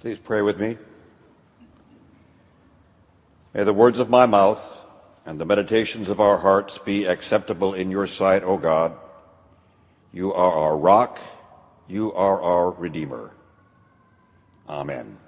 Please 0.00 0.18
pray 0.18 0.40
with 0.40 0.58
me. 0.58 0.78
May 3.52 3.64
the 3.64 3.74
words 3.74 3.98
of 3.98 4.08
my 4.08 4.24
mouth 4.24 4.80
and 5.26 5.38
the 5.38 5.44
meditations 5.44 6.08
of 6.08 6.20
our 6.20 6.38
hearts 6.38 6.78
be 6.78 7.04
acceptable 7.04 7.74
in 7.74 7.90
your 7.90 8.06
sight, 8.06 8.42
O 8.42 8.56
God. 8.56 8.96
You 10.10 10.32
are 10.32 10.52
our 10.52 10.76
rock, 10.76 11.20
you 11.86 12.14
are 12.14 12.40
our 12.40 12.70
Redeemer. 12.70 13.32
Amen. 14.66 15.18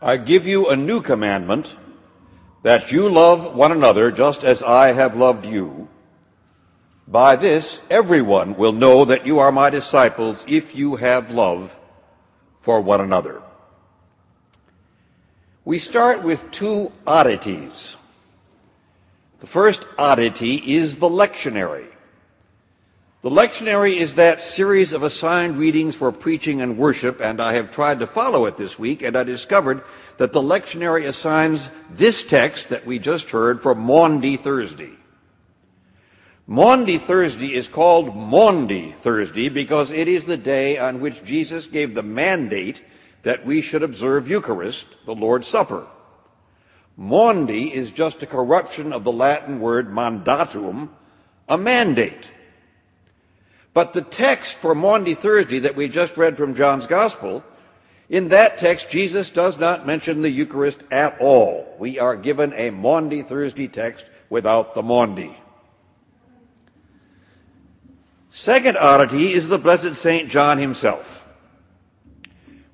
I 0.00 0.18
give 0.18 0.46
you 0.46 0.68
a 0.68 0.76
new 0.76 1.00
commandment 1.00 1.74
that 2.62 2.92
you 2.92 3.08
love 3.08 3.54
one 3.54 3.72
another 3.72 4.10
just 4.10 4.44
as 4.44 4.62
I 4.62 4.92
have 4.92 5.16
loved 5.16 5.46
you. 5.46 5.88
By 7.08 7.36
this, 7.36 7.80
everyone 7.88 8.56
will 8.56 8.72
know 8.72 9.04
that 9.04 9.26
you 9.26 9.38
are 9.38 9.52
my 9.52 9.70
disciples 9.70 10.44
if 10.48 10.74
you 10.74 10.96
have 10.96 11.30
love 11.30 11.76
for 12.60 12.80
one 12.80 13.00
another. 13.00 13.42
We 15.64 15.78
start 15.78 16.22
with 16.22 16.50
two 16.50 16.92
oddities. 17.06 17.96
The 19.40 19.46
first 19.46 19.86
oddity 19.98 20.56
is 20.74 20.98
the 20.98 21.08
lectionary. 21.08 21.88
The 23.26 23.32
lectionary 23.32 23.96
is 23.96 24.14
that 24.14 24.40
series 24.40 24.92
of 24.92 25.02
assigned 25.02 25.58
readings 25.58 25.96
for 25.96 26.12
preaching 26.12 26.62
and 26.62 26.78
worship, 26.78 27.20
and 27.20 27.40
I 27.40 27.54
have 27.54 27.72
tried 27.72 27.98
to 27.98 28.06
follow 28.06 28.46
it 28.46 28.56
this 28.56 28.78
week, 28.78 29.02
and 29.02 29.16
I 29.16 29.24
discovered 29.24 29.82
that 30.18 30.32
the 30.32 30.40
lectionary 30.40 31.08
assigns 31.08 31.68
this 31.90 32.22
text 32.22 32.68
that 32.68 32.86
we 32.86 33.00
just 33.00 33.32
heard 33.32 33.60
for 33.60 33.74
Maundy 33.74 34.36
Thursday. 34.36 34.92
Maundy 36.46 36.98
Thursday 36.98 37.52
is 37.52 37.66
called 37.66 38.14
Maundy 38.14 38.92
Thursday 38.92 39.48
because 39.48 39.90
it 39.90 40.06
is 40.06 40.26
the 40.26 40.36
day 40.36 40.78
on 40.78 41.00
which 41.00 41.24
Jesus 41.24 41.66
gave 41.66 41.96
the 41.96 42.04
mandate 42.04 42.80
that 43.24 43.44
we 43.44 43.60
should 43.60 43.82
observe 43.82 44.30
Eucharist, 44.30 44.86
the 45.04 45.16
Lord's 45.16 45.48
Supper. 45.48 45.84
Maundy 46.96 47.74
is 47.74 47.90
just 47.90 48.22
a 48.22 48.26
corruption 48.26 48.92
of 48.92 49.02
the 49.02 49.10
Latin 49.10 49.58
word 49.58 49.90
mandatum, 49.90 50.90
a 51.48 51.58
mandate. 51.58 52.30
But 53.76 53.92
the 53.92 54.00
text 54.00 54.56
for 54.56 54.74
Maundy 54.74 55.12
Thursday 55.12 55.58
that 55.58 55.76
we 55.76 55.86
just 55.86 56.16
read 56.16 56.38
from 56.38 56.54
John's 56.54 56.86
Gospel, 56.86 57.44
in 58.08 58.28
that 58.28 58.56
text, 58.56 58.88
Jesus 58.88 59.28
does 59.28 59.58
not 59.58 59.86
mention 59.86 60.22
the 60.22 60.30
Eucharist 60.30 60.82
at 60.90 61.20
all. 61.20 61.76
We 61.78 61.98
are 61.98 62.16
given 62.16 62.54
a 62.54 62.70
Maundy 62.70 63.20
Thursday 63.20 63.68
text 63.68 64.06
without 64.30 64.74
the 64.74 64.82
Maundy. 64.82 65.36
Second 68.30 68.78
oddity 68.78 69.34
is 69.34 69.48
the 69.48 69.58
Blessed 69.58 69.94
St. 69.94 70.30
John 70.30 70.56
himself. 70.56 71.22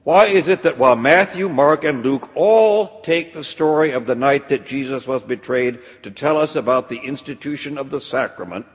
Why 0.05 0.27
is 0.27 0.47
it 0.47 0.63
that 0.63 0.79
while 0.79 0.95
Matthew, 0.95 1.49
Mark, 1.49 1.83
and 1.83 2.05
Luke 2.05 2.31
all 2.37 3.01
take 3.01 3.33
the 3.33 3.43
story 3.43 3.91
of 3.91 4.07
the 4.07 4.15
night 4.15 4.51
that 4.51 4.67
Jesus 4.67 5.09
was 5.09 5.25
betrayed 5.25 5.81
to 6.05 6.13
tell 6.13 6.37
us 6.37 6.55
about 6.55 6.89
the 6.89 7.01
institution 7.01 7.77
of 7.77 7.91
the 7.91 8.01
sacrament, 8.01 8.67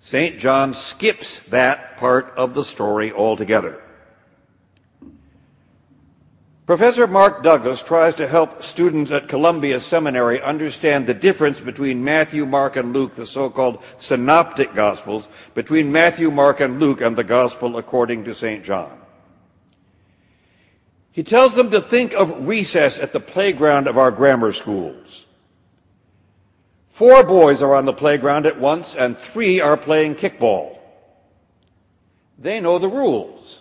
St. 0.00 0.38
John 0.38 0.74
skips 0.74 1.40
that 1.50 1.96
part 1.96 2.32
of 2.36 2.54
the 2.54 2.64
story 2.64 3.12
altogether. 3.12 3.82
Professor 6.68 7.06
Mark 7.06 7.42
Douglas 7.42 7.82
tries 7.82 8.14
to 8.16 8.28
help 8.28 8.62
students 8.62 9.10
at 9.10 9.26
Columbia 9.26 9.80
Seminary 9.80 10.38
understand 10.42 11.06
the 11.06 11.14
difference 11.14 11.60
between 11.60 12.04
Matthew, 12.04 12.44
Mark, 12.44 12.76
and 12.76 12.92
Luke, 12.92 13.14
the 13.14 13.24
so 13.24 13.48
called 13.48 13.82
synoptic 13.96 14.74
gospels, 14.74 15.28
between 15.54 15.90
Matthew, 15.90 16.30
Mark, 16.30 16.60
and 16.60 16.78
Luke, 16.78 17.00
and 17.00 17.16
the 17.16 17.24
gospel 17.24 17.78
according 17.78 18.24
to 18.24 18.34
St. 18.34 18.62
John. 18.62 19.00
He 21.10 21.22
tells 21.22 21.54
them 21.54 21.70
to 21.70 21.80
think 21.80 22.12
of 22.12 22.46
recess 22.46 22.98
at 22.98 23.14
the 23.14 23.20
playground 23.20 23.88
of 23.88 23.96
our 23.96 24.10
grammar 24.10 24.52
schools. 24.52 25.24
Four 26.98 27.22
boys 27.22 27.62
are 27.62 27.76
on 27.76 27.84
the 27.84 27.92
playground 27.92 28.44
at 28.44 28.58
once, 28.58 28.96
and 28.96 29.16
three 29.16 29.60
are 29.60 29.76
playing 29.76 30.16
kickball. 30.16 30.80
They 32.36 32.60
know 32.60 32.80
the 32.80 32.88
rules. 32.88 33.60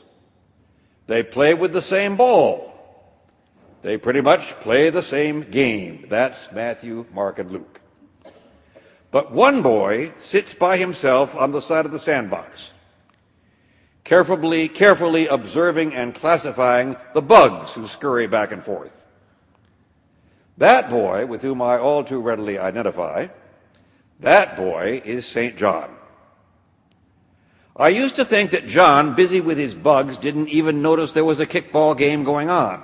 They 1.06 1.22
play 1.22 1.54
with 1.54 1.72
the 1.72 1.84
same 1.84 2.18
ball. 2.18 2.74
They 3.84 3.96
pretty 4.00 4.22
much 4.22 4.60
play 4.62 4.90
the 4.90 5.04
same 5.04 5.42
game. 5.42 6.08
That's 6.10 6.52
Matthew, 6.52 7.06
Mark, 7.14 7.38
and 7.38 7.52
Luke. 7.52 7.80
But 9.12 9.32
one 9.32 9.62
boy 9.62 10.14
sits 10.18 10.56
by 10.56 10.78
himself 10.78 11.36
on 11.36 11.52
the 11.52 11.62
side 11.62 11.86
of 11.86 11.92
the 11.92 12.00
sandbox, 12.00 12.72
carefully, 14.04 14.68
carefully 14.68 15.28
observing 15.28 15.94
and 15.94 16.16
classifying 16.16 16.96
the 17.14 17.22
bugs 17.22 17.76
who 17.76 17.86
scurry 17.86 18.26
back 18.26 18.52
and 18.52 18.64
forth. 18.64 18.96
That 20.58 20.90
boy, 20.90 21.26
with 21.26 21.42
whom 21.42 21.62
I 21.62 21.78
all 21.78 22.04
too 22.04 22.20
readily 22.20 22.58
identify, 22.58 23.28
that 24.20 24.58
boy 24.58 25.02
is 25.06 25.26
St. 25.26 25.56
John. 25.56 25.94
I 27.76 27.90
used 27.90 28.16
to 28.16 28.26
think 28.26 28.52
that 28.52 28.68
John, 28.68 29.14
busy 29.14 29.40
with 29.40 29.60
his 29.60 29.76
bugs, 29.76 30.18
didn't 30.18 30.50
even 30.50 30.82
notice 30.82 31.12
there 31.12 31.24
was 31.24 31.40
a 31.40 31.46
kickball 31.46 31.96
game 31.96 32.24
going 32.24 32.50
on. 32.50 32.84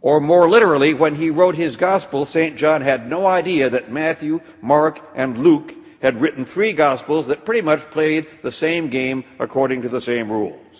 Or 0.00 0.20
more 0.20 0.48
literally, 0.48 0.94
when 0.94 1.16
he 1.16 1.30
wrote 1.30 1.56
his 1.56 1.74
gospel, 1.74 2.24
St. 2.24 2.56
John 2.56 2.80
had 2.82 3.08
no 3.08 3.26
idea 3.26 3.68
that 3.68 3.90
Matthew, 3.90 4.40
Mark, 4.62 5.00
and 5.14 5.36
Luke 5.36 5.74
had 6.00 6.20
written 6.20 6.44
three 6.44 6.72
gospels 6.72 7.26
that 7.26 7.44
pretty 7.44 7.60
much 7.60 7.90
played 7.90 8.28
the 8.42 8.52
same 8.52 8.88
game 8.88 9.24
according 9.38 9.82
to 9.82 9.88
the 9.88 10.00
same 10.00 10.30
rules. 10.30 10.79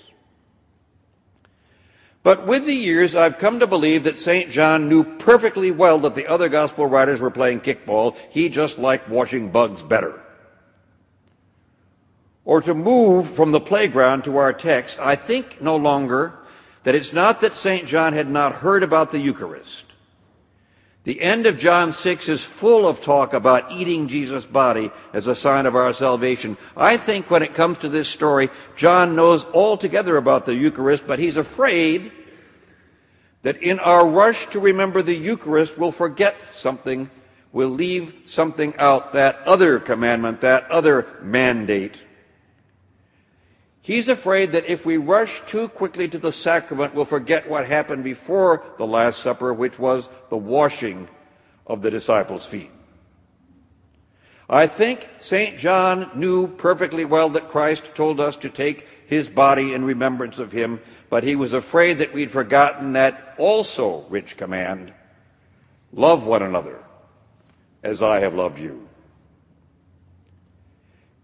But 2.22 2.46
with 2.46 2.66
the 2.66 2.74
years, 2.74 3.14
I've 3.14 3.38
come 3.38 3.60
to 3.60 3.66
believe 3.66 4.04
that 4.04 4.18
St. 4.18 4.50
John 4.50 4.88
knew 4.88 5.04
perfectly 5.04 5.70
well 5.70 5.98
that 6.00 6.14
the 6.14 6.26
other 6.26 6.50
gospel 6.50 6.86
writers 6.86 7.20
were 7.20 7.30
playing 7.30 7.60
kickball. 7.60 8.16
He 8.28 8.50
just 8.50 8.78
liked 8.78 9.08
watching 9.08 9.50
bugs 9.50 9.82
better. 9.82 10.20
Or 12.44 12.60
to 12.62 12.74
move 12.74 13.30
from 13.30 13.52
the 13.52 13.60
playground 13.60 14.24
to 14.24 14.36
our 14.36 14.52
text, 14.52 14.98
I 15.00 15.16
think 15.16 15.62
no 15.62 15.76
longer 15.76 16.34
that 16.82 16.94
it's 16.94 17.12
not 17.12 17.40
that 17.40 17.54
St. 17.54 17.86
John 17.86 18.12
had 18.12 18.28
not 18.28 18.56
heard 18.56 18.82
about 18.82 19.12
the 19.12 19.18
Eucharist. 19.18 19.84
The 21.04 21.20
end 21.22 21.46
of 21.46 21.56
John 21.56 21.92
6 21.92 22.28
is 22.28 22.44
full 22.44 22.86
of 22.86 23.00
talk 23.00 23.32
about 23.32 23.72
eating 23.72 24.06
Jesus' 24.06 24.44
body 24.44 24.90
as 25.14 25.26
a 25.26 25.34
sign 25.34 25.64
of 25.64 25.74
our 25.74 25.94
salvation. 25.94 26.58
I 26.76 26.98
think 26.98 27.30
when 27.30 27.42
it 27.42 27.54
comes 27.54 27.78
to 27.78 27.88
this 27.88 28.08
story, 28.08 28.50
John 28.76 29.16
knows 29.16 29.46
altogether 29.46 30.18
about 30.18 30.44
the 30.44 30.54
Eucharist, 30.54 31.06
but 31.06 31.18
he's 31.18 31.38
afraid 31.38 32.12
that 33.42 33.62
in 33.62 33.78
our 33.78 34.06
rush 34.06 34.46
to 34.50 34.60
remember 34.60 35.00
the 35.00 35.14
Eucharist, 35.14 35.78
we'll 35.78 35.92
forget 35.92 36.36
something, 36.52 37.08
we'll 37.50 37.70
leave 37.70 38.22
something 38.26 38.74
out, 38.76 39.14
that 39.14 39.38
other 39.46 39.80
commandment, 39.80 40.42
that 40.42 40.70
other 40.70 41.06
mandate. 41.22 41.96
He's 43.90 44.08
afraid 44.08 44.52
that 44.52 44.70
if 44.70 44.86
we 44.86 44.98
rush 44.98 45.42
too 45.46 45.66
quickly 45.66 46.06
to 46.06 46.18
the 46.18 46.30
sacrament, 46.30 46.94
we'll 46.94 47.04
forget 47.04 47.50
what 47.50 47.66
happened 47.66 48.04
before 48.04 48.62
the 48.78 48.86
Last 48.86 49.18
Supper, 49.18 49.52
which 49.52 49.80
was 49.80 50.08
the 50.28 50.36
washing 50.36 51.08
of 51.66 51.82
the 51.82 51.90
disciples' 51.90 52.46
feet. 52.46 52.70
I 54.48 54.68
think 54.68 55.08
St. 55.18 55.58
John 55.58 56.08
knew 56.14 56.46
perfectly 56.46 57.04
well 57.04 57.30
that 57.30 57.48
Christ 57.48 57.96
told 57.96 58.20
us 58.20 58.36
to 58.36 58.48
take 58.48 58.86
his 59.08 59.28
body 59.28 59.74
in 59.74 59.84
remembrance 59.84 60.38
of 60.38 60.52
him, 60.52 60.80
but 61.08 61.24
he 61.24 61.34
was 61.34 61.52
afraid 61.52 61.98
that 61.98 62.14
we'd 62.14 62.30
forgotten 62.30 62.92
that 62.92 63.34
also 63.38 64.06
rich 64.08 64.36
command 64.36 64.92
love 65.92 66.24
one 66.24 66.44
another 66.44 66.78
as 67.82 68.04
I 68.04 68.20
have 68.20 68.34
loved 68.34 68.60
you. 68.60 68.88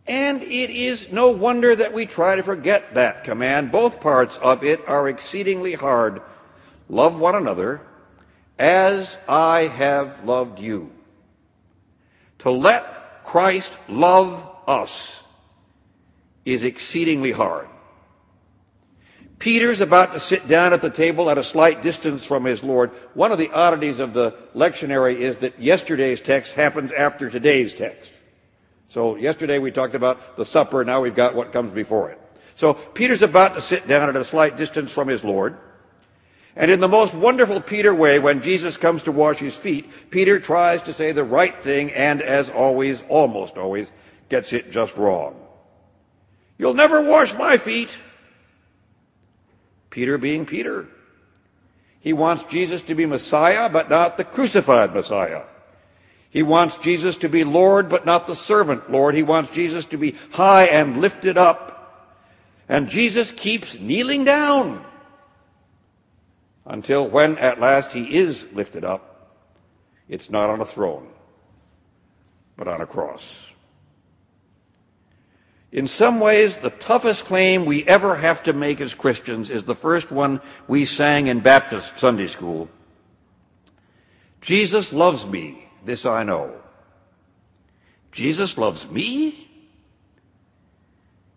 And 0.09 0.43
it 0.43 0.71
is 0.71 1.11
no 1.11 1.31
wonder 1.31 1.75
that 1.75 1.93
we 1.93 2.07
try 2.07 2.37
to 2.37 2.43
forget 2.43 2.95
that 2.95 3.25
command. 3.25 3.73
Both 3.73 4.01
parts 4.01 4.39
of 4.39 4.63
it 4.63 4.87
are 4.89 5.09
exceedingly 5.09 5.73
hard. 5.75 6.23
Love 6.89 7.19
one 7.19 7.35
another 7.35 7.81
as 8.59 9.17
I 9.29 9.63
have 9.67 10.25
loved 10.25 10.61
you. 10.61 10.93
To 12.41 12.51
let 12.51 13.25
Christ 13.25 13.77
love 13.89 14.49
us 14.69 15.23
is 16.45 16.63
exceedingly 16.63 17.33
hard. 17.33 17.67
Peter's 19.39 19.81
about 19.81 20.13
to 20.13 20.21
sit 20.21 20.47
down 20.47 20.73
at 20.73 20.81
the 20.81 20.91
table 20.91 21.29
at 21.29 21.37
a 21.37 21.45
slight 21.45 21.83
distance 21.83 22.25
from 22.25 22.45
his 22.45 22.65
Lord. 22.65 22.91
One 23.15 23.33
of 23.33 23.39
the 23.39 23.51
oddities 23.51 23.99
of 23.99 24.15
the 24.15 24.33
lectionary 24.55 25.17
is 25.17 25.39
that 25.39 25.61
yesterday's 25.61 26.23
text 26.23 26.55
happens 26.55 26.91
after 26.93 27.29
today's 27.29 27.75
text. 27.75 28.19
So 28.89 29.17
yesterday 29.17 29.59
we 29.59 29.71
talked 29.71 29.95
about 29.95 30.37
the 30.37 30.45
supper, 30.45 30.85
now 30.85 31.01
we've 31.01 31.15
got 31.15 31.35
what 31.35 31.53
comes 31.53 31.73
before 31.73 32.11
it. 32.11 32.21
So 32.55 32.75
Peter's 32.75 33.23
about 33.23 33.55
to 33.55 33.61
sit 33.61 33.87
down 33.87 34.09
at 34.09 34.17
a 34.17 34.25
slight 34.25 34.57
distance 34.57 34.93
from 34.93 35.09
his 35.09 35.25
Lord. 35.25 35.59
And 36.55 36.71
in 36.71 36.81
the 36.81 36.89
most 36.89 37.13
wonderful 37.13 37.61
Peter 37.61 37.95
way, 37.95 38.19
when 38.19 38.41
Jesus 38.41 38.79
comes 38.79 39.03
to 39.03 39.13
wash 39.13 39.39
his 39.39 39.57
feet, 39.57 39.91
Peter 40.11 40.41
tries 40.41 40.81
to 40.83 40.95
say 40.95 41.13
the 41.13 41.25
right 41.25 41.63
thing 41.63 41.93
and, 41.93 42.23
as 42.23 42.49
always, 42.49 43.03
almost 43.09 43.59
always, 43.59 43.91
gets 44.31 44.55
it 44.55 44.71
just 44.71 44.97
wrong. 44.97 45.37
You'll 46.57 46.75
never 46.75 47.03
wash 47.03 47.35
my 47.35 47.59
feet. 47.59 47.99
Peter 49.91 50.17
being 50.17 50.47
Peter. 50.47 50.89
He 52.01 52.15
wants 52.15 52.45
Jesus 52.45 52.83
to 52.85 52.95
be 52.95 53.05
Messiah, 53.05 53.69
but 53.69 53.91
not 53.91 54.17
the 54.17 54.25
crucified 54.25 54.95
Messiah. 54.95 55.43
He 56.31 56.43
wants 56.43 56.77
Jesus 56.77 57.17
to 57.19 57.29
be 57.29 57.45
Lord, 57.45 57.89
but 57.89 58.05
not 58.05 58.27
the 58.27 58.35
servant 58.35 58.91
Lord. 58.91 59.15
He 59.15 59.23
wants 59.23 59.51
Jesus 59.51 59.87
to 59.87 59.97
be 59.97 60.17
high 60.33 60.65
and 60.65 61.01
lifted 61.01 61.39
up. 61.39 61.73
And 62.69 62.89
Jesus 62.89 63.31
keeps 63.31 63.79
kneeling 63.79 64.25
down 64.25 64.85
until 66.67 67.09
when 67.09 67.39
at 67.39 67.61
last 67.61 67.93
he 67.93 68.17
is 68.17 68.47
lifted 68.53 68.85
up, 68.85 69.31
it's 70.09 70.31
not 70.31 70.51
on 70.51 70.61
a 70.61 70.65
throne, 70.65 71.09
but 72.57 72.69
on 72.69 72.81
a 72.81 72.87
cross. 72.87 73.47
In 75.73 75.87
some 75.87 76.21
ways, 76.21 76.57
the 76.59 76.71
toughest 76.71 77.25
claim 77.25 77.65
we 77.65 77.85
ever 77.87 78.17
have 78.17 78.43
to 78.45 78.53
make 78.53 78.81
as 78.81 78.95
Christians 78.95 79.51
is 79.51 79.65
the 79.65 79.75
first 79.75 80.11
one 80.11 80.41
we 80.69 80.85
sang 80.85 81.27
in 81.27 81.41
Baptist 81.41 81.99
Sunday 81.99 82.29
school. 82.29 82.69
Jesus 84.41 84.93
loves 84.93 85.27
me, 85.27 85.66
this 85.87 86.05
I 86.05 86.23
know. 86.23 86.55
Jesus 88.13 88.59
loves 88.59 88.91
me? 88.91 89.49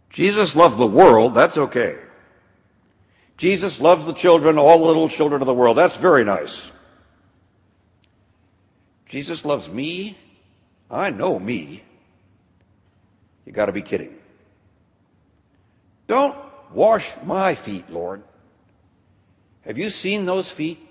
Jesus 0.09 0.55
loves 0.55 0.75
the 0.77 0.87
world, 0.87 1.35
that's 1.35 1.57
okay. 1.57 1.97
Jesus 3.37 3.79
loves 3.79 4.05
the 4.05 4.13
children, 4.13 4.57
all 4.57 4.79
the 4.79 4.85
little 4.85 5.07
children 5.07 5.41
of 5.41 5.45
the 5.45 5.53
world. 5.53 5.77
That's 5.77 5.95
very 5.95 6.25
nice. 6.25 6.69
Jesus 9.05 9.45
loves 9.45 9.69
me. 9.69 10.17
I 10.91 11.09
know 11.09 11.39
me. 11.39 11.83
You 13.45 13.53
got 13.53 13.67
to 13.67 13.71
be 13.71 13.81
kidding. 13.81 14.13
Don't 16.07 16.35
wash 16.73 17.13
my 17.23 17.55
feet, 17.55 17.89
Lord. 17.89 18.23
Have 19.61 19.77
you 19.77 19.89
seen 19.89 20.25
those 20.25 20.51
feet? 20.51 20.88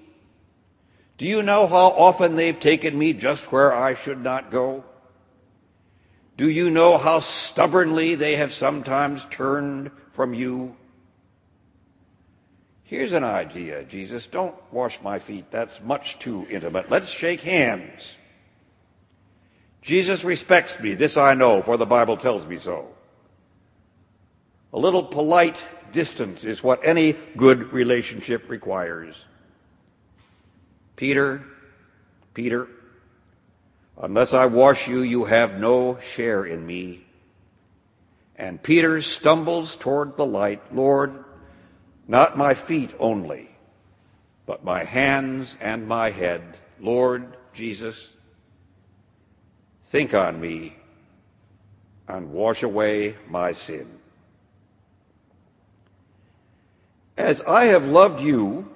Do 1.18 1.26
you 1.26 1.42
know 1.42 1.66
how 1.66 1.88
often 1.88 2.36
they've 2.36 2.58
taken 2.58 2.96
me 2.96 3.12
just 3.12 3.50
where 3.50 3.74
I 3.74 3.94
should 3.94 4.22
not 4.22 4.52
go? 4.52 4.84
Do 6.36 6.48
you 6.48 6.70
know 6.70 6.96
how 6.96 7.18
stubbornly 7.18 8.14
they 8.14 8.36
have 8.36 8.52
sometimes 8.52 9.24
turned 9.24 9.90
from 10.12 10.32
you? 10.32 10.76
Here's 12.84 13.12
an 13.12 13.24
idea, 13.24 13.82
Jesus. 13.82 14.28
Don't 14.28 14.54
wash 14.72 15.02
my 15.02 15.18
feet. 15.18 15.50
That's 15.50 15.82
much 15.82 16.20
too 16.20 16.46
intimate. 16.48 16.88
Let's 16.88 17.10
shake 17.10 17.40
hands. 17.40 18.16
Jesus 19.82 20.22
respects 20.22 20.78
me. 20.78 20.94
This 20.94 21.16
I 21.16 21.34
know, 21.34 21.62
for 21.62 21.76
the 21.76 21.84
Bible 21.84 22.16
tells 22.16 22.46
me 22.46 22.58
so. 22.58 22.86
A 24.72 24.78
little 24.78 25.02
polite 25.02 25.64
distance 25.92 26.44
is 26.44 26.62
what 26.62 26.80
any 26.84 27.14
good 27.36 27.72
relationship 27.72 28.48
requires. 28.48 29.24
Peter, 30.98 31.44
Peter, 32.34 32.66
unless 34.02 34.34
I 34.34 34.46
wash 34.46 34.88
you, 34.88 35.02
you 35.02 35.26
have 35.26 35.60
no 35.60 35.96
share 36.00 36.44
in 36.44 36.66
me. 36.66 37.06
And 38.34 38.60
Peter 38.60 39.00
stumbles 39.00 39.76
toward 39.76 40.16
the 40.16 40.26
light. 40.26 40.74
Lord, 40.74 41.24
not 42.08 42.36
my 42.36 42.54
feet 42.54 42.90
only, 42.98 43.48
but 44.44 44.64
my 44.64 44.82
hands 44.82 45.56
and 45.60 45.86
my 45.86 46.10
head. 46.10 46.42
Lord 46.80 47.36
Jesus, 47.54 48.10
think 49.84 50.14
on 50.14 50.40
me 50.40 50.74
and 52.08 52.32
wash 52.32 52.64
away 52.64 53.14
my 53.28 53.52
sin. 53.52 53.88
As 57.16 57.40
I 57.42 57.66
have 57.66 57.84
loved 57.84 58.20
you, 58.20 58.68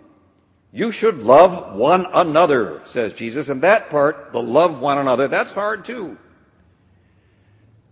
you 0.73 0.91
should 0.91 1.23
love 1.23 1.77
one 1.77 2.07
another, 2.15 2.81
says 2.87 3.13
Jesus. 3.13 3.49
And 3.49 3.63
that 3.63 3.91
part, 3.91 4.33
the 4.33 4.43
love 4.43 4.81
one 4.81 4.99
another, 4.99 5.29
that's 5.29 5.53
hard 5.53 5.85
too. 5.85 6.17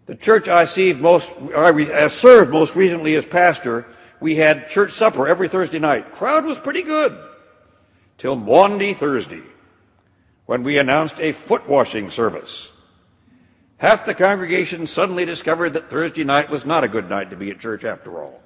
The 0.07 0.17
church 0.17 0.49
I 0.49 0.65
see 0.65 0.93
most, 0.93 1.31
I 1.55 2.09
served 2.09 2.51
most 2.51 2.75
recently 2.75 3.15
as 3.15 3.25
pastor 3.25 3.87
we 4.21 4.37
had 4.37 4.69
church 4.69 4.93
supper 4.93 5.27
every 5.27 5.49
Thursday 5.49 5.79
night. 5.79 6.13
Crowd 6.13 6.45
was 6.45 6.59
pretty 6.59 6.83
good 6.83 7.17
till 8.19 8.37
Maundy 8.37 8.93
Thursday 8.93 9.43
when 10.47 10.63
we 10.63 10.79
announced 10.79 11.19
a 11.21 11.33
foot 11.33 11.69
washing 11.69 12.11
service. 12.11 12.71
Half 13.79 14.05
the 14.05 14.15
congregation 14.15 14.87
suddenly 14.87 15.25
discovered 15.25 15.71
that 15.71 15.89
Thursday 15.89 16.25
night 16.25 16.51
was 16.51 16.67
not 16.67 16.85
a 16.85 16.89
good 16.89 17.09
night 17.09 17.31
to 17.31 17.37
be 17.37 17.51
at 17.51 17.61
church 17.61 17.85
after 17.85 18.23
all. 18.23 18.43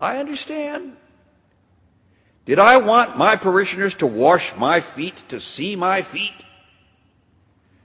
I 0.00 0.18
understand. 0.18 0.96
Did 2.48 2.58
I 2.58 2.78
want 2.78 3.18
my 3.18 3.36
parishioners 3.36 3.94
to 3.96 4.06
wash 4.06 4.56
my 4.56 4.80
feet, 4.80 5.22
to 5.28 5.38
see 5.38 5.76
my 5.76 6.00
feet? 6.00 6.32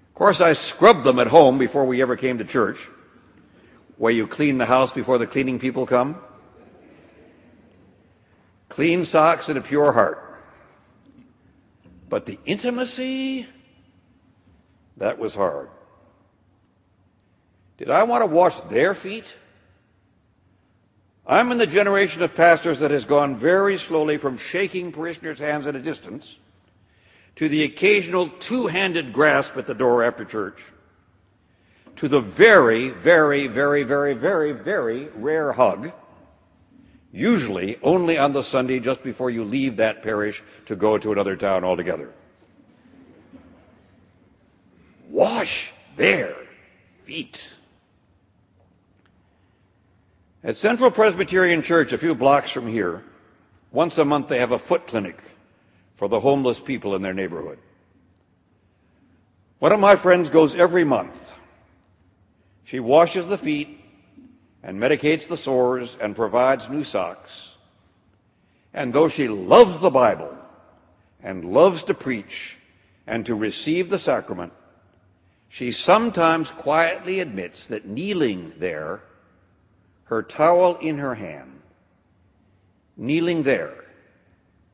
Of 0.08 0.14
course, 0.14 0.40
I 0.40 0.54
scrubbed 0.54 1.04
them 1.04 1.20
at 1.20 1.28
home 1.28 1.58
before 1.58 1.84
we 1.84 2.02
ever 2.02 2.16
came 2.16 2.38
to 2.38 2.46
church 2.46 2.80
where 3.98 4.14
you 4.14 4.26
clean 4.26 4.60
the 4.60 4.66
house 4.66 4.94
before 4.94 5.18
the 5.18 5.28
cleaning 5.28 5.60
people 5.60 5.86
come? 5.86 6.16
Clean 8.70 9.04
socks 9.04 9.50
and 9.50 9.60
a 9.60 9.62
pure 9.62 9.92
heart. 9.92 10.42
But 12.08 12.26
the 12.26 12.40
intimacy, 12.46 13.46
that 14.96 15.20
was 15.20 15.34
hard. 15.34 15.72
Did 17.76 17.90
I 17.90 18.04
want 18.04 18.22
to 18.22 18.28
wash 18.28 18.62
their 18.62 18.94
feet? 18.94 19.26
I'm 21.26 21.52
in 21.52 21.58
the 21.58 21.68
generation 21.68 22.22
of 22.22 22.36
pastors 22.36 22.80
that 22.80 22.92
has 22.92 23.06
gone 23.06 23.38
very 23.38 23.78
slowly 23.78 24.18
from 24.18 24.38
shaking 24.38 24.92
parishioners' 24.92 25.40
hands 25.40 25.68
at 25.68 25.76
a 25.76 25.80
distance 25.80 26.38
to 27.38 27.48
the 27.48 27.64
occasional 27.64 28.28
two 28.28 28.68
handed 28.68 29.14
grasp 29.14 29.58
at 29.58 29.66
the 29.66 29.74
door 29.74 30.04
after 30.04 30.26
church 30.26 30.62
to 31.96 32.08
the 32.08 32.20
very, 32.20 32.90
very, 32.90 33.48
very, 33.48 33.84
very, 33.84 34.14
very, 34.14 34.52
very 34.52 35.08
rare 35.16 35.54
hug, 35.54 35.92
usually 37.12 37.80
only 37.84 38.18
on 38.18 38.34
the 38.34 38.44
Sunday 38.44 38.80
just 38.80 39.04
before 39.04 39.30
you 39.30 39.44
leave 39.44 39.78
that 39.78 40.02
parish 40.02 40.44
to 40.66 40.76
go 40.76 40.98
to 40.98 41.12
another 41.12 41.36
town 41.36 41.64
altogether. 41.64 42.12
Wash 45.10 45.72
their 45.96 46.36
feet. 47.04 47.54
At 50.44 50.58
Central 50.58 50.92
Presbyterian 50.92 51.62
Church, 51.62 51.94
a 51.94 51.98
few 51.98 52.16
blocks 52.16 52.52
from 52.52 52.68
here, 52.68 53.04
once 53.72 53.98
a 53.98 54.06
month 54.06 54.28
they 54.28 54.40
have 54.40 54.52
a 54.52 54.60
foot 54.60 54.88
clinic 54.88 55.18
for 55.96 56.08
the 56.08 56.20
homeless 56.20 56.60
people 56.60 56.96
in 56.96 57.02
their 57.02 57.14
neighborhood. 57.14 57.60
One 59.60 59.72
of 59.72 59.80
my 59.80 59.96
friends 59.96 60.30
goes 60.30 60.56
every 60.56 60.84
month 60.84 61.34
she 62.66 62.80
washes 62.80 63.28
the 63.28 63.38
feet 63.38 63.80
and 64.64 64.80
medicates 64.80 65.28
the 65.28 65.38
sores 65.38 65.98
and 66.02 66.16
provides 66.16 66.70
new 66.70 66.84
socks. 66.84 67.56
And 68.74 68.92
though 68.92 69.10
she 69.10 69.28
loves 69.28 69.80
the 69.80 69.92
Bible 69.92 70.36
and 71.22 71.46
loves 71.46 71.84
to 71.84 71.94
preach 71.94 72.58
and 73.06 73.26
to 73.26 73.36
receive 73.36 73.90
the 73.90 74.00
sacrament, 74.00 74.54
she 75.50 75.72
sometimes 75.72 76.50
quietly 76.50 77.20
admits 77.20 77.68
that 77.68 77.86
kneeling 77.86 78.54
there, 78.58 79.04
her 80.06 80.24
towel 80.24 80.76
in 80.78 80.98
her 80.98 81.16
hand, 81.16 81.62
kneeling 82.98 83.44
there, 83.44 83.86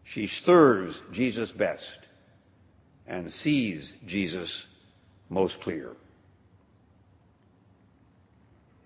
she 0.04 0.28
serves 0.28 1.04
Jesus 1.12 1.52
best 1.52 2.00
and 3.08 3.32
sees 3.32 3.96
Jesus 4.06 4.66
most 5.30 5.62
clear. 5.62 5.92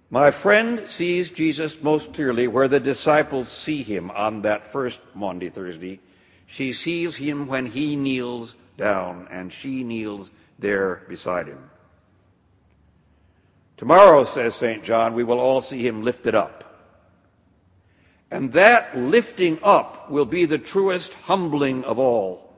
My 0.09 0.29
friend 0.29 0.87
sees 0.87 1.31
Jesus 1.31 1.81
most 1.81 2.13
clearly 2.13 2.47
where 2.47 2.67
the 2.67 2.79
disciples 2.79 3.49
see 3.49 3.81
him 3.81 4.11
on 4.11 4.43
that 4.43 4.71
first 4.71 5.01
Maundy 5.15 5.49
Thursday. 5.49 5.99
She 6.45 6.71
sees 6.71 7.15
him 7.15 7.47
when 7.47 7.65
he 7.65 7.95
kneels 7.95 8.53
down, 8.77 9.27
and 9.31 9.51
she 9.51 9.83
kneels 9.83 10.29
there 10.59 11.01
beside 11.09 11.47
him. 11.47 11.69
Tomorrow, 13.83 14.23
says 14.23 14.55
St. 14.55 14.81
John, 14.81 15.13
we 15.13 15.25
will 15.25 15.41
all 15.41 15.59
see 15.59 15.85
him 15.85 16.03
lifted 16.03 16.33
up. 16.33 16.63
And 18.31 18.53
that 18.53 18.97
lifting 18.97 19.59
up 19.61 20.09
will 20.09 20.23
be 20.23 20.45
the 20.45 20.57
truest 20.57 21.13
humbling 21.15 21.83
of 21.83 21.99
all. 21.99 22.49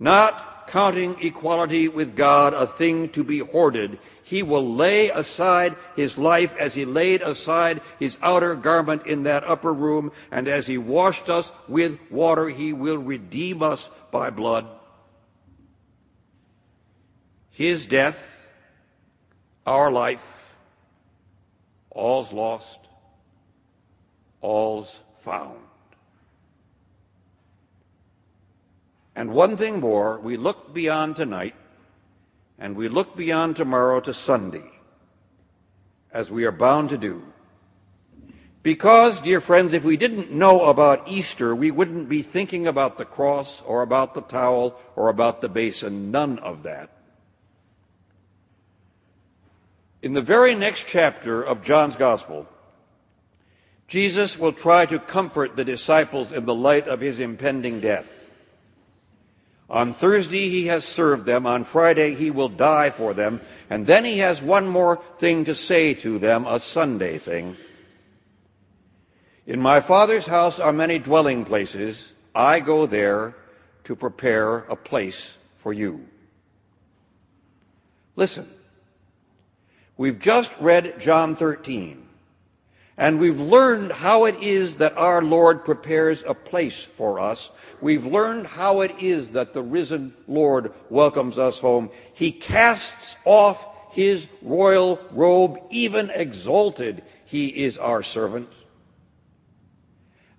Not 0.00 0.66
counting 0.66 1.16
equality 1.20 1.86
with 1.86 2.16
God 2.16 2.52
a 2.52 2.66
thing 2.66 3.10
to 3.10 3.22
be 3.22 3.38
hoarded, 3.38 4.00
he 4.24 4.42
will 4.42 4.74
lay 4.74 5.10
aside 5.10 5.76
his 5.94 6.18
life 6.18 6.56
as 6.56 6.74
he 6.74 6.84
laid 6.84 7.22
aside 7.22 7.80
his 8.00 8.18
outer 8.22 8.56
garment 8.56 9.06
in 9.06 9.22
that 9.22 9.44
upper 9.44 9.72
room, 9.72 10.10
and 10.32 10.48
as 10.48 10.66
he 10.66 10.78
washed 10.78 11.30
us 11.30 11.52
with 11.68 11.96
water, 12.10 12.48
he 12.48 12.72
will 12.72 12.98
redeem 12.98 13.62
us 13.62 13.88
by 14.10 14.30
blood. 14.30 14.66
His 17.50 17.86
death, 17.86 18.41
our 19.66 19.90
life, 19.90 20.54
all's 21.90 22.32
lost, 22.32 22.78
all's 24.40 24.98
found. 25.18 25.58
And 29.14 29.30
one 29.32 29.56
thing 29.56 29.80
more, 29.80 30.18
we 30.18 30.36
look 30.36 30.72
beyond 30.72 31.16
tonight 31.16 31.54
and 32.58 32.76
we 32.76 32.88
look 32.88 33.16
beyond 33.16 33.56
tomorrow 33.56 34.00
to 34.00 34.14
Sunday, 34.14 34.70
as 36.12 36.30
we 36.30 36.44
are 36.44 36.52
bound 36.52 36.90
to 36.90 36.98
do. 36.98 37.22
Because, 38.62 39.20
dear 39.20 39.40
friends, 39.40 39.74
if 39.74 39.82
we 39.82 39.96
didn't 39.96 40.30
know 40.30 40.66
about 40.66 41.08
Easter, 41.08 41.54
we 41.54 41.72
wouldn't 41.72 42.08
be 42.08 42.22
thinking 42.22 42.68
about 42.68 42.96
the 42.96 43.04
cross 43.04 43.60
or 43.66 43.82
about 43.82 44.14
the 44.14 44.20
towel 44.22 44.78
or 44.94 45.08
about 45.08 45.40
the 45.40 45.48
basin. 45.48 46.12
None 46.12 46.38
of 46.38 46.62
that. 46.62 46.90
In 50.02 50.14
the 50.14 50.22
very 50.22 50.56
next 50.56 50.86
chapter 50.88 51.42
of 51.42 51.62
John's 51.62 51.94
Gospel, 51.94 52.48
Jesus 53.86 54.36
will 54.36 54.52
try 54.52 54.84
to 54.86 54.98
comfort 54.98 55.54
the 55.54 55.64
disciples 55.64 56.32
in 56.32 56.44
the 56.44 56.54
light 56.54 56.88
of 56.88 57.00
his 57.00 57.20
impending 57.20 57.80
death. 57.80 58.26
On 59.70 59.94
Thursday, 59.94 60.48
he 60.48 60.66
has 60.66 60.84
served 60.84 61.24
them. 61.24 61.46
On 61.46 61.62
Friday, 61.62 62.14
he 62.14 62.30
will 62.30 62.48
die 62.48 62.90
for 62.90 63.14
them. 63.14 63.40
And 63.70 63.86
then 63.86 64.04
he 64.04 64.18
has 64.18 64.42
one 64.42 64.66
more 64.66 65.00
thing 65.18 65.44
to 65.44 65.54
say 65.54 65.94
to 65.94 66.18
them, 66.18 66.46
a 66.46 66.58
Sunday 66.58 67.18
thing. 67.18 67.56
In 69.46 69.60
my 69.60 69.80
Father's 69.80 70.26
house 70.26 70.58
are 70.58 70.72
many 70.72 70.98
dwelling 70.98 71.44
places. 71.44 72.12
I 72.34 72.60
go 72.60 72.86
there 72.86 73.36
to 73.84 73.94
prepare 73.94 74.58
a 74.58 74.76
place 74.76 75.36
for 75.58 75.72
you. 75.72 76.06
Listen, 78.16 78.48
we've 80.02 80.18
just 80.18 80.52
read 80.58 80.98
John 80.98 81.36
13. 81.36 82.04
And 82.96 83.20
we've 83.20 83.38
learned 83.38 83.92
how 83.92 84.24
it 84.24 84.42
is 84.42 84.78
that 84.78 84.96
our 84.96 85.22
Lord 85.22 85.64
prepares 85.64 86.24
a 86.26 86.34
place 86.34 86.82
for 86.82 87.20
us. 87.20 87.50
We've 87.80 88.04
learned 88.04 88.48
how 88.48 88.80
it 88.80 88.96
is 88.98 89.30
that 89.30 89.52
the 89.52 89.62
risen 89.62 90.12
Lord 90.26 90.72
welcomes 90.90 91.38
us 91.38 91.60
home. 91.60 91.88
He 92.14 92.32
casts 92.32 93.14
off 93.24 93.64
his 93.92 94.26
royal 94.42 94.98
robe, 95.12 95.60
even 95.70 96.10
exalted, 96.10 97.04
he 97.24 97.46
is 97.46 97.78
our 97.78 98.02
servant. 98.02 98.52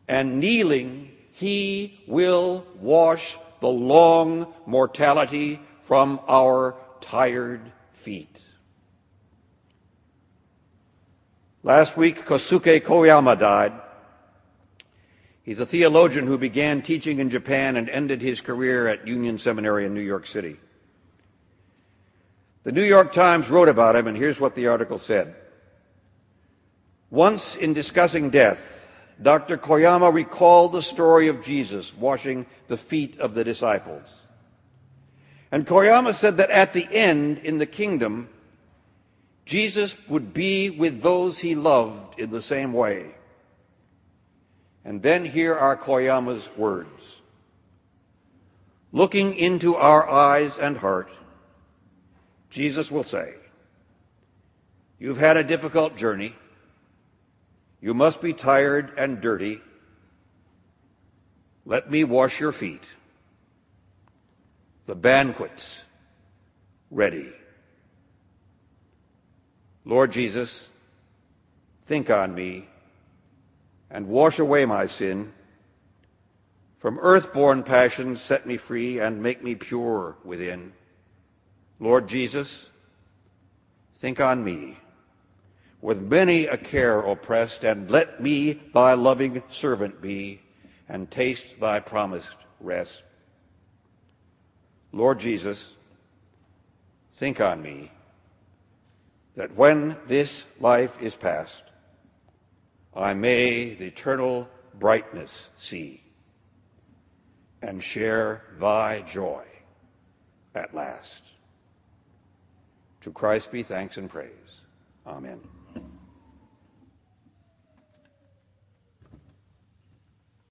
And 0.10 0.42
kneeling, 0.42 1.10
he 1.32 2.04
will 2.06 2.66
wash 2.82 3.38
the 3.62 3.70
long 3.70 4.54
mortality 4.66 5.62
from 5.84 6.20
our 6.28 6.76
tired 7.00 7.62
feet. 7.94 8.42
Last 11.66 11.96
week, 11.96 12.26
Kosuke 12.26 12.82
Koyama 12.82 13.40
died. 13.40 13.72
He's 15.44 15.62
a 15.62 15.66
theologian 15.66 16.28
who 16.28 16.38
began 16.38 16.82
teaching 16.82 17.20
in 17.20 17.30
Japan 17.30 17.78
and 17.78 17.90
ended 17.90 18.22
his 18.22 18.42
career 18.42 18.90
at 18.90 19.08
Union 19.08 19.38
Seminary 19.38 19.86
in 19.86 19.94
New 19.94 20.02
York 20.02 20.26
City. 20.26 20.60
The 22.64 22.74
New 22.74 22.84
York 22.84 23.14
Times 23.14 23.50
wrote 23.50 23.70
about 23.70 23.96
him, 23.96 24.08
and 24.08 24.18
here's 24.18 24.42
what 24.42 24.56
the 24.56 24.68
article 24.68 25.00
said. 25.00 25.36
Once 27.10 27.56
in 27.56 27.74
discussing 27.74 28.30
death, 28.30 28.94
Dr. 29.22 29.58
Koyama 29.58 30.14
recalled 30.14 30.74
the 30.74 30.82
story 30.82 31.30
of 31.30 31.42
Jesus 31.42 31.96
washing 31.96 32.46
the 32.68 32.78
feet 32.78 33.18
of 33.20 33.36
the 33.36 33.44
disciples. 33.46 34.16
And 35.50 35.66
Koyama 35.66 36.14
said 36.14 36.38
that 36.38 36.50
at 36.50 36.74
the 36.74 36.88
end, 36.92 37.38
in 37.38 37.58
the 37.58 37.66
kingdom, 37.66 38.28
Jesus 39.46 39.98
would 40.08 40.34
be 40.34 40.70
with 40.70 41.02
those 41.02 41.40
he 41.40 41.56
loved 41.56 42.20
in 42.20 42.32
the 42.32 42.42
same 42.42 42.74
way. 42.74 43.14
And 44.86 45.02
then 45.02 45.26
here 45.26 45.56
are 45.56 45.78
Koyama's 45.78 46.50
words. 46.58 47.22
Looking 48.92 49.36
into 49.36 49.76
our 49.76 50.10
eyes 50.10 50.58
and 50.58 50.78
heart, 50.78 51.10
Jesus 52.50 52.92
will 52.92 53.04
say, 53.04 53.34
You've 55.00 55.18
had 55.18 55.36
a 55.36 55.44
difficult 55.44 55.98
journey. 55.98 56.36
You 57.82 57.94
must 57.94 58.22
be 58.22 58.32
tired 58.32 58.94
and 58.98 59.20
dirty. 59.20 59.60
Let 61.66 61.90
me 61.90 62.04
wash 62.04 62.40
your 62.40 62.52
feet. 62.52 62.84
The 64.86 64.96
banquet's 64.96 65.84
ready. 66.92 67.34
Lord 69.86 70.12
Jesus, 70.12 70.70
think 71.86 72.10
on 72.10 72.34
me 72.34 72.68
and 73.90 74.08
wash 74.08 74.40
away 74.40 74.66
my 74.66 74.86
sin. 74.86 75.34
From 76.80 77.00
earth-born 77.00 77.64
passions 77.64 78.22
set 78.22 78.46
me 78.46 78.58
free 78.58 79.00
and 79.00 79.22
make 79.22 79.44
me 79.44 79.56
pure 79.56 80.16
within. 80.24 80.74
Lord 81.80 82.08
Jesus, 82.08 82.70
think 83.96 84.20
on 84.20 84.44
me 84.44 84.78
with 85.82 86.02
many 86.02 86.46
a 86.46 86.56
care 86.56 87.00
oppressed, 87.00 87.66
and 87.66 87.92
let 87.92 88.22
me 88.22 88.54
thy 88.74 88.94
loving 88.94 89.44
servant 89.50 90.02
be, 90.02 90.40
and 90.88 91.12
taste 91.12 91.60
thy 91.60 91.82
promised 91.82 92.38
rest. 92.62 93.04
Lord 94.94 95.20
Jesus, 95.20 95.68
think 97.16 97.42
on 97.42 97.62
me 97.62 97.92
that 99.36 99.56
when 99.56 99.98
this 100.08 100.44
life 100.60 101.02
is 101.02 101.16
past, 101.16 101.64
I 102.96 103.14
may 103.14 103.74
the 103.74 103.88
eternal 103.88 104.48
brightness 104.80 105.50
see 105.58 106.04
and 107.62 107.84
share 107.84 108.44
thy 108.60 109.02
joy 109.02 109.44
at 110.54 110.76
last. 110.76 111.24
To 113.02 113.12
Christ 113.12 113.52
be 113.52 113.64
thanks 113.64 113.98
and 113.98 114.10
praise. 114.10 114.62
Amen. 115.08 115.40